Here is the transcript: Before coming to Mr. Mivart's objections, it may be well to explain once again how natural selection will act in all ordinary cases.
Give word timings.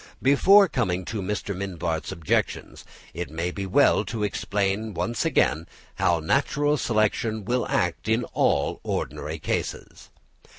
Before 0.23 0.67
coming 0.67 1.05
to 1.05 1.21
Mr. 1.21 1.55
Mivart's 1.55 2.11
objections, 2.11 2.85
it 3.13 3.29
may 3.29 3.51
be 3.51 3.67
well 3.67 4.03
to 4.05 4.23
explain 4.23 4.95
once 4.95 5.25
again 5.25 5.67
how 5.97 6.19
natural 6.19 6.75
selection 6.77 7.45
will 7.45 7.67
act 7.67 8.07
in 8.07 8.23
all 8.33 8.79
ordinary 8.81 9.37
cases. 9.37 10.09